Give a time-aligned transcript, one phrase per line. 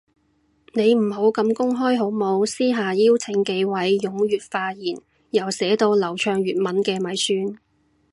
[0.73, 4.97] 你唔好咁公開好冇，私下邀請幾位踴躍發言
[5.29, 7.59] 又寫到流暢粵文嘅咪算